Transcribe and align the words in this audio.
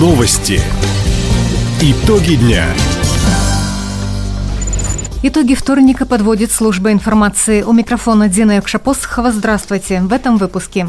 Новости. 0.00 0.58
Итоги 1.82 2.36
дня. 2.36 2.64
Итоги 5.22 5.54
вторника 5.54 6.06
подводит 6.06 6.50
служба 6.50 6.90
информации. 6.90 7.60
У 7.60 7.74
микрофона 7.74 8.26
Дина 8.26 8.52
Якшапосхова. 8.52 9.30
Здравствуйте. 9.30 10.00
В 10.00 10.10
этом 10.14 10.38
выпуске. 10.38 10.86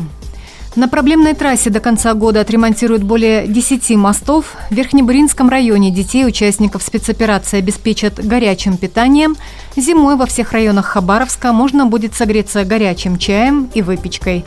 На 0.78 0.88
проблемной 0.88 1.34
трассе 1.34 1.70
до 1.70 1.82
конца 1.82 2.14
года 2.14 2.39
отремонтируют 2.39 3.04
более 3.04 3.47
10 3.47 3.97
мостов. 3.97 4.46
В 4.70 4.74
Верхнебуринском 4.74 5.50
районе 5.50 5.91
детей, 5.91 6.25
участников 6.25 6.82
спецоперации, 6.82 7.59
обеспечат 7.59 8.25
горячим 8.25 8.78
питанием. 8.78 9.36
Зимой 9.75 10.16
во 10.16 10.25
всех 10.25 10.54
районах 10.54 10.86
Хабаровска 10.86 11.52
можно 11.52 11.86
будет 11.86 12.16
согреться 12.16 12.64
горячим 12.64 13.18
чаем 13.18 13.70
и 13.73 13.82
выпечкой. 13.82 14.46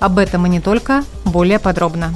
Об 0.00 0.16
этом 0.16 0.46
и 0.46 0.48
не 0.48 0.60
только, 0.60 1.04
более 1.26 1.58
подробно. 1.58 2.14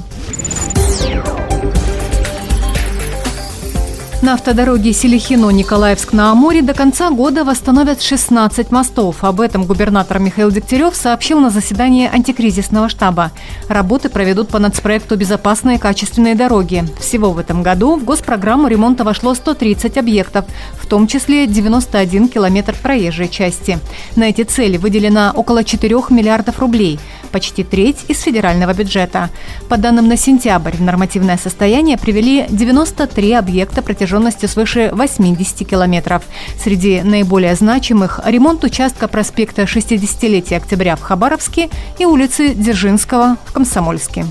На 4.21 4.35
автодороге 4.35 4.91
Селихино-Николаевск-на-Амуре 4.91 6.61
до 6.61 6.75
конца 6.75 7.09
года 7.09 7.43
восстановят 7.43 8.03
16 8.03 8.69
мостов. 8.69 9.23
Об 9.23 9.41
этом 9.41 9.65
губернатор 9.65 10.19
Михаил 10.19 10.51
Дегтярев 10.51 10.95
сообщил 10.95 11.39
на 11.39 11.49
заседании 11.49 12.07
антикризисного 12.07 12.87
штаба. 12.87 13.31
Работы 13.67 14.09
проведут 14.09 14.49
по 14.49 14.59
нацпроекту 14.59 15.17
«Безопасные 15.17 15.79
качественные 15.79 16.35
дороги». 16.35 16.85
Всего 16.99 17.31
в 17.31 17.39
этом 17.39 17.63
году 17.63 17.95
в 17.95 18.03
госпрограмму 18.03 18.67
ремонта 18.67 19.03
вошло 19.03 19.33
130 19.33 19.97
объектов, 19.97 20.45
в 20.79 20.85
том 20.85 21.07
числе 21.07 21.47
91 21.47 22.27
километр 22.27 22.75
проезжей 22.79 23.27
части. 23.27 23.79
На 24.15 24.25
эти 24.25 24.43
цели 24.43 24.77
выделено 24.77 25.31
около 25.35 25.63
4 25.63 25.95
миллиардов 26.11 26.59
рублей– 26.59 26.99
почти 27.31 27.63
треть 27.63 28.05
из 28.07 28.21
федерального 28.21 28.73
бюджета. 28.73 29.29
По 29.69 29.77
данным 29.77 30.07
на 30.07 30.17
сентябрь, 30.17 30.75
в 30.75 30.81
нормативное 30.81 31.37
состояние 31.37 31.97
привели 31.97 32.45
93 32.49 33.33
объекта 33.33 33.81
протяженностью 34.21 34.49
свыше 34.49 34.89
80 34.93 35.67
километров. 35.67 36.23
Среди 36.61 37.01
наиболее 37.01 37.55
значимых– 37.55 38.19
ремонт 38.25 38.63
участка 38.63 39.07
проспекта 39.07 39.63
60-летия 39.63 40.57
октября 40.57 40.95
в 40.95 41.01
Хабаровске 41.01 41.69
и 41.97 42.05
улицы 42.05 42.53
Дзержинского 42.53 43.37
в 43.45 43.51
Комсомольске. 43.51 44.25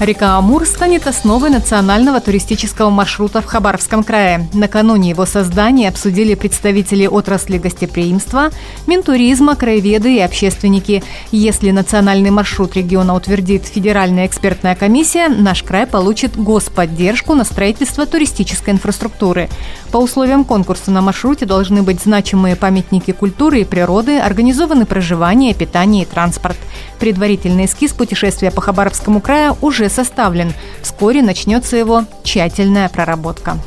Река 0.00 0.38
Амур 0.38 0.64
станет 0.64 1.06
основой 1.06 1.50
национального 1.50 2.22
туристического 2.22 2.88
маршрута 2.88 3.42
в 3.42 3.44
Хабаровском 3.44 4.02
крае. 4.02 4.48
Накануне 4.54 5.10
его 5.10 5.26
создания 5.26 5.90
обсудили 5.90 6.34
представители 6.34 7.06
отрасли 7.06 7.58
гостеприимства, 7.58 8.48
Минтуризма, 8.86 9.56
краеведы 9.56 10.14
и 10.14 10.20
общественники. 10.20 11.04
Если 11.32 11.70
национальный 11.70 12.30
маршрут 12.30 12.76
региона 12.76 13.14
утвердит 13.14 13.66
Федеральная 13.66 14.26
экспертная 14.26 14.74
комиссия, 14.74 15.28
наш 15.28 15.62
край 15.62 15.86
получит 15.86 16.34
господдержку 16.34 17.34
на 17.34 17.44
строительство 17.44 18.06
туристической 18.06 18.72
инфраструктуры. 18.72 19.50
По 19.92 19.98
условиям 19.98 20.44
конкурса 20.44 20.90
на 20.90 21.02
маршруте 21.02 21.44
должны 21.44 21.82
быть 21.82 22.00
значимые 22.00 22.56
памятники 22.56 23.10
культуры 23.10 23.60
и 23.60 23.64
природы, 23.64 24.18
организованы 24.18 24.86
проживание, 24.86 25.52
питание 25.52 26.04
и 26.04 26.06
транспорт. 26.06 26.56
Предварительный 26.98 27.66
эскиз 27.66 27.92
путешествия 27.92 28.50
по 28.50 28.62
Хабаровскому 28.62 29.20
краю 29.20 29.58
уже 29.60 29.89
составлен. 29.90 30.54
Вскоре 30.82 31.20
начнется 31.22 31.76
его 31.76 32.04
тщательная 32.24 32.88
проработка. 32.88 33.58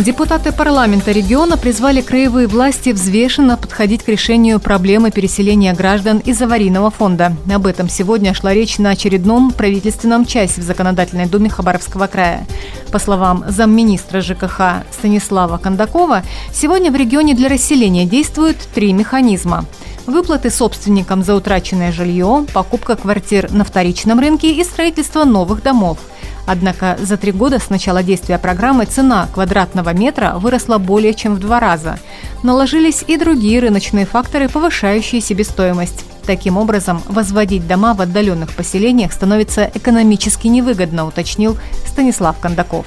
Депутаты 0.00 0.50
парламента 0.50 1.12
региона 1.12 1.58
призвали 1.58 2.00
краевые 2.00 2.46
власти 2.46 2.88
взвешенно 2.88 3.58
подходить 3.58 4.02
к 4.02 4.08
решению 4.08 4.58
проблемы 4.58 5.10
переселения 5.10 5.74
граждан 5.74 6.20
из 6.20 6.40
аварийного 6.40 6.90
фонда. 6.90 7.36
Об 7.54 7.66
этом 7.66 7.90
сегодня 7.90 8.32
шла 8.32 8.54
речь 8.54 8.78
на 8.78 8.90
очередном 8.90 9.52
правительственном 9.52 10.24
часе 10.24 10.62
в 10.62 10.64
Законодательной 10.64 11.26
думе 11.26 11.50
Хабаровского 11.50 12.06
края. 12.06 12.46
По 12.90 12.98
словам 12.98 13.44
замминистра 13.48 14.22
ЖКХ 14.22 14.86
Станислава 14.90 15.58
Кондакова, 15.58 16.22
сегодня 16.50 16.90
в 16.90 16.96
регионе 16.96 17.34
для 17.34 17.50
расселения 17.50 18.06
действуют 18.06 18.56
три 18.74 18.94
механизма 18.94 19.66
выплаты 20.10 20.50
собственникам 20.50 21.22
за 21.22 21.34
утраченное 21.34 21.92
жилье, 21.92 22.46
покупка 22.52 22.96
квартир 22.96 23.50
на 23.52 23.64
вторичном 23.64 24.20
рынке 24.20 24.52
и 24.52 24.64
строительство 24.64 25.24
новых 25.24 25.62
домов– 25.62 25.98
Однако 26.46 26.98
за 27.00 27.16
три 27.16 27.30
года 27.30 27.60
с 27.60 27.70
начала 27.70 28.02
действия 28.02 28.36
программы 28.36 28.84
цена 28.84 29.28
квадратного 29.32 29.92
метра 29.92 30.34
выросла 30.36 30.78
более 30.78 31.14
чем 31.14 31.36
в 31.36 31.38
два 31.38 31.60
раза. 31.60 32.00
Наложились 32.42 33.04
и 33.06 33.16
другие 33.16 33.60
рыночные 33.60 34.04
факторы, 34.04 34.48
повышающие 34.48 35.20
себестоимость. 35.20 36.04
Таким 36.26 36.56
образом, 36.56 37.02
возводить 37.06 37.68
дома 37.68 37.94
в 37.94 38.00
отдаленных 38.00 38.50
поселениях 38.50 39.12
становится 39.12 39.70
экономически 39.72 40.48
невыгодно, 40.48 41.06
уточнил 41.06 41.56
Станислав 41.86 42.38
Кондаков. 42.40 42.84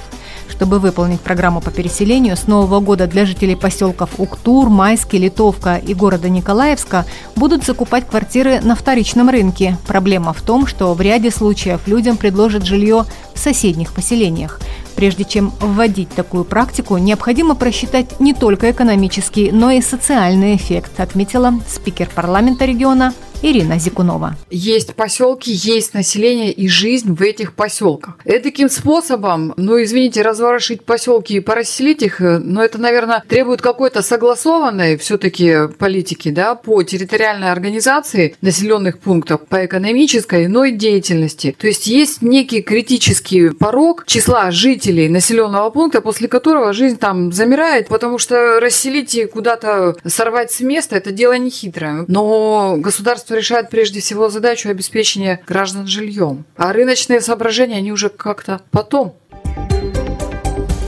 Чтобы 0.56 0.78
выполнить 0.78 1.20
программу 1.20 1.60
по 1.60 1.72
переселению, 1.72 2.36
с 2.36 2.46
нового 2.46 2.78
года 2.78 3.08
для 3.08 3.26
жителей 3.26 3.56
поселков 3.56 4.10
Уктур, 4.18 4.68
Майский, 4.68 5.18
Литовка 5.18 5.76
и 5.76 5.94
города 5.94 6.28
Николаевска 6.28 7.06
будут 7.34 7.64
закупать 7.64 8.06
квартиры 8.06 8.60
на 8.60 8.76
вторичном 8.76 9.30
рынке. 9.30 9.76
Проблема 9.86 10.32
в 10.32 10.42
том, 10.42 10.68
что 10.68 10.94
в 10.94 11.00
ряде 11.00 11.32
случаев 11.32 11.80
людям 11.86 12.16
предложат 12.16 12.64
жилье 12.64 13.04
в 13.34 13.38
соседних 13.38 13.92
поселениях. 13.92 14.60
Прежде 14.94 15.24
чем 15.24 15.52
вводить 15.58 16.10
такую 16.10 16.44
практику, 16.44 16.98
необходимо 16.98 17.56
просчитать 17.56 18.20
не 18.20 18.32
только 18.32 18.70
экономический, 18.70 19.50
но 19.50 19.72
и 19.72 19.82
социальный 19.82 20.54
эффект, 20.54 21.00
отметила 21.00 21.52
спикер 21.68 22.08
парламента 22.14 22.64
региона 22.64 23.12
Ирина 23.44 23.78
Зикунова. 23.78 24.36
Есть 24.50 24.94
поселки, 24.94 25.52
есть 25.52 25.92
население 25.92 26.50
и 26.50 26.66
жизнь 26.66 27.12
в 27.12 27.20
этих 27.20 27.52
поселках. 27.52 28.16
И 28.24 28.38
таким 28.38 28.70
способом, 28.70 29.52
ну, 29.58 29.82
извините, 29.82 30.22
разворошить 30.22 30.82
поселки 30.86 31.34
и 31.34 31.40
порасселить 31.40 32.02
их, 32.02 32.22
э, 32.22 32.38
но 32.38 32.64
это, 32.64 32.78
наверное, 32.78 33.22
требует 33.28 33.60
какой-то 33.60 34.00
согласованной 34.00 34.96
все-таки 34.96 35.68
политики, 35.78 36.30
да, 36.30 36.54
по 36.54 36.82
территориальной 36.84 37.52
организации 37.52 38.34
населенных 38.40 38.98
пунктов, 38.98 39.42
по 39.46 39.66
экономической, 39.66 40.46
но 40.46 40.64
и 40.64 40.72
деятельности. 40.72 41.54
То 41.58 41.66
есть 41.66 41.86
есть 41.86 42.22
некий 42.22 42.62
критический 42.62 43.50
порог 43.50 44.06
числа 44.06 44.52
жителей 44.52 45.10
населенного 45.10 45.68
пункта, 45.68 46.00
после 46.00 46.28
которого 46.28 46.72
жизнь 46.72 46.96
там 46.96 47.30
замирает, 47.30 47.88
потому 47.88 48.16
что 48.16 48.58
расселить 48.58 49.14
и 49.14 49.26
куда-то 49.26 49.96
сорвать 50.06 50.50
с 50.50 50.60
места– 50.60 50.96
это 51.04 51.12
дело 51.12 51.36
нехитрое. 51.36 52.06
Но 52.08 52.76
государство 52.78 53.33
государство 53.34 53.36
решает 53.36 53.70
прежде 53.70 54.00
всего 54.00 54.28
задачу 54.28 54.68
обеспечения 54.68 55.40
граждан 55.46 55.86
жильем. 55.86 56.44
А 56.56 56.72
рыночные 56.72 57.20
соображения, 57.20 57.78
они 57.78 57.92
уже 57.92 58.08
как-то 58.08 58.60
потом. 58.70 59.14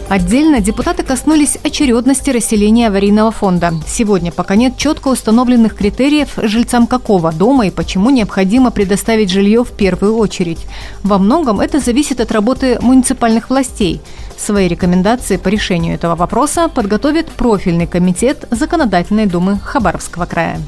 Отдельно 0.08 0.60
депутаты 0.60 1.02
коснулись 1.02 1.58
очередности 1.64 2.30
расселения 2.30 2.86
аварийного 2.86 3.32
фонда. 3.32 3.72
Сегодня 3.88 4.30
пока 4.30 4.54
нет 4.54 4.76
четко 4.76 5.08
установленных 5.08 5.74
критериев 5.74 6.28
жильцам 6.36 6.86
какого 6.86 7.32
дома 7.32 7.66
и 7.66 7.70
почему 7.70 8.10
необходимо 8.10 8.70
предоставить 8.70 9.30
жилье 9.30 9.64
в 9.64 9.72
первую 9.72 10.16
очередь. 10.16 10.60
Во 11.02 11.18
многом 11.18 11.58
это 11.58 11.80
зависит 11.80 12.20
от 12.20 12.30
работы 12.30 12.78
муниципальных 12.80 13.50
властей. 13.50 14.00
Свои 14.36 14.68
рекомендации 14.68 15.38
по 15.38 15.48
решению 15.48 15.94
этого 15.94 16.14
вопроса 16.14 16.68
подготовит 16.68 17.26
профильный 17.26 17.88
комитет 17.88 18.46
Законодательной 18.52 19.26
думы 19.26 19.58
Хабаровского 19.58 20.26
края. 20.26 20.60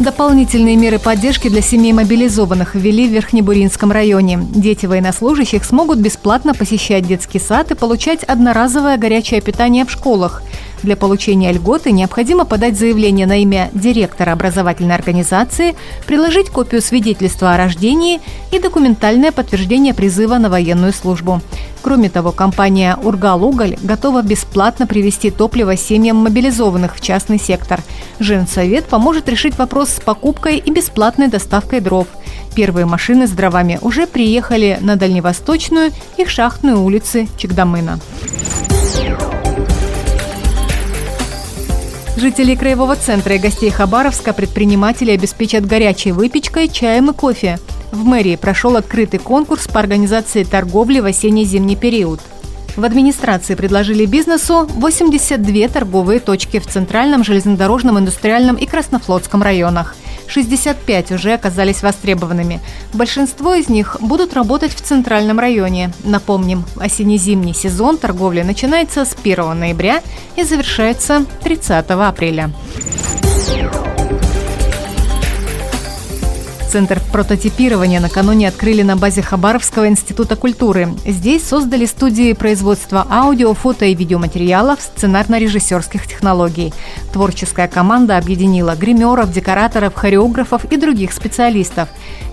Дополнительные 0.00 0.76
меры 0.76 0.98
поддержки 0.98 1.48
для 1.50 1.60
семей 1.60 1.92
мобилизованных 1.92 2.74
ввели 2.74 3.06
в 3.06 3.10
Верхнебуринском 3.10 3.92
районе. 3.92 4.38
Дети 4.54 4.86
военнослужащих 4.86 5.62
смогут 5.62 5.98
бесплатно 5.98 6.54
посещать 6.54 7.06
детский 7.06 7.38
сад 7.38 7.70
и 7.70 7.74
получать 7.74 8.24
одноразовое 8.24 8.96
горячее 8.96 9.42
питание 9.42 9.84
в 9.84 9.90
школах. 9.90 10.42
Для 10.82 10.96
получения 10.96 11.52
льготы 11.52 11.92
необходимо 11.92 12.44
подать 12.44 12.78
заявление 12.78 13.26
на 13.26 13.42
имя 13.42 13.70
директора 13.74 14.32
образовательной 14.32 14.94
организации, 14.94 15.76
приложить 16.06 16.48
копию 16.48 16.80
свидетельства 16.80 17.54
о 17.54 17.56
рождении 17.58 18.20
и 18.50 18.58
документальное 18.58 19.30
подтверждение 19.30 19.92
призыва 19.92 20.38
на 20.38 20.48
военную 20.48 20.92
службу. 20.92 21.42
Кроме 21.82 22.08
того, 22.08 22.32
компания 22.32 22.96
«Ургал-Уголь» 23.02 23.76
готова 23.82 24.22
бесплатно 24.22 24.86
привезти 24.86 25.30
топливо 25.30 25.76
семьям 25.76 26.16
мобилизованных 26.16 26.96
в 26.96 27.00
частный 27.00 27.38
сектор. 27.38 27.80
Женсовет 28.18 28.86
поможет 28.86 29.28
решить 29.28 29.58
вопрос 29.58 29.90
с 29.90 30.00
покупкой 30.00 30.58
и 30.58 30.70
бесплатной 30.70 31.28
доставкой 31.28 31.80
дров. 31.80 32.06
Первые 32.54 32.86
машины 32.86 33.26
с 33.26 33.30
дровами 33.30 33.78
уже 33.80 34.06
приехали 34.06 34.78
на 34.80 34.96
Дальневосточную 34.96 35.92
и 36.16 36.24
Шахтную 36.24 36.80
улицы 36.80 37.28
Чегдамына. 37.36 38.00
Жителей 42.20 42.54
Краевого 42.54 42.96
центра 42.96 43.36
и 43.36 43.38
гостей 43.38 43.70
Хабаровска 43.70 44.34
предприниматели 44.34 45.10
обеспечат 45.10 45.64
горячей 45.64 46.12
выпечкой, 46.12 46.68
чаем 46.68 47.08
и 47.08 47.14
кофе. 47.14 47.58
В 47.92 48.04
мэрии 48.04 48.36
прошел 48.36 48.76
открытый 48.76 49.18
конкурс 49.18 49.66
по 49.66 49.80
организации 49.80 50.44
торговли 50.44 51.00
в 51.00 51.06
осенне-зимний 51.06 51.76
период. 51.76 52.20
В 52.76 52.84
администрации 52.84 53.54
предложили 53.54 54.04
бизнесу 54.04 54.66
82 54.68 55.68
торговые 55.68 56.20
точки 56.20 56.58
в 56.58 56.66
Центральном 56.66 57.24
железнодорожном, 57.24 57.98
индустриальном 57.98 58.56
и 58.56 58.66
Краснофлотском 58.66 59.42
районах. 59.42 59.96
65 60.30 61.12
уже 61.12 61.32
оказались 61.32 61.82
востребованными. 61.82 62.60
Большинство 62.94 63.54
из 63.54 63.68
них 63.68 63.96
будут 64.00 64.34
работать 64.34 64.72
в 64.72 64.80
Центральном 64.80 65.38
районе. 65.38 65.92
Напомним, 66.04 66.64
осенне-зимний 66.76 67.54
сезон 67.54 67.98
торговли 67.98 68.42
начинается 68.42 69.04
с 69.04 69.14
1 69.22 69.58
ноября 69.58 70.02
и 70.36 70.44
завершается 70.44 71.24
30 71.42 71.90
апреля. 71.90 72.50
Центр 76.70 77.00
прототипирования 77.10 77.98
накануне 77.98 78.46
открыли 78.46 78.82
на 78.82 78.96
базе 78.96 79.22
Хабаровского 79.22 79.88
института 79.88 80.36
культуры. 80.36 80.90
Здесь 81.04 81.42
создали 81.42 81.84
студии 81.84 82.32
производства 82.32 83.04
аудио, 83.10 83.54
фото 83.54 83.86
и 83.86 83.94
видеоматериалов, 83.96 84.78
сценарно-режиссерских 84.80 86.06
технологий. 86.06 86.72
Творческая 87.12 87.66
команда 87.66 88.18
объединила 88.18 88.76
гримеров, 88.76 89.32
декораторов, 89.32 89.94
хореографов 89.96 90.64
и 90.66 90.76
других 90.76 91.12
специалистов. 91.12 91.88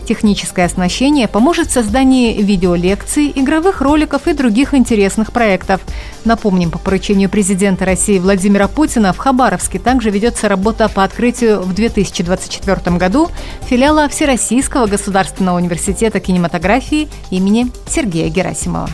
Техническое 0.08 0.64
оснащение 0.64 1.28
поможет 1.28 1.68
в 1.68 1.74
создании 1.74 2.42
видеолекций, 2.42 3.30
игровых 3.36 3.82
роликов 3.82 4.26
и 4.28 4.34
других 4.34 4.74
интересных 4.74 5.34
проектов. 5.34 5.82
Напомним, 6.24 6.72
по 6.72 6.80
поручению 6.80 7.30
президента 7.30 7.84
России 7.84 8.18
Владимира 8.18 8.70
Путина 8.70 9.12
в 9.12 9.18
Хабаровске 9.18 9.80
также 9.80 10.10
ведется 10.10 10.48
работа 10.48 10.88
по 10.88 11.04
открытию 11.04 11.60
в 11.62 11.74
2024 11.74 12.96
году 12.96 13.30
филиала 13.66 14.08
Всероссийского 14.28 14.88
государственного 14.88 15.56
университета 15.56 16.20
кинематографии 16.20 17.08
имени 17.30 17.72
Сергея 17.88 18.28
Герасимова. 18.28 18.90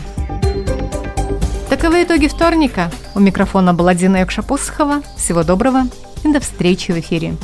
Таковы 1.68 2.04
итоги 2.04 2.28
вторника. 2.28 2.92
У 3.16 3.18
микрофона 3.18 3.74
была 3.74 3.96
Дина 3.96 4.18
Якшапосхова. 4.18 5.02
Всего 5.16 5.42
доброго 5.42 5.88
и 6.22 6.32
до 6.32 6.38
встречи 6.38 6.92
в 6.92 7.00
эфире. 7.00 7.34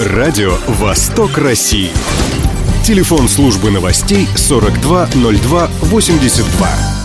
Радио 0.00 0.54
«Восток 0.66 1.36
России». 1.36 1.90
Телефон 2.82 3.28
службы 3.28 3.70
новостей 3.70 4.26
420282. 4.36 6.95